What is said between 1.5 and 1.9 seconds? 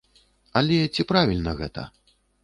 гэта?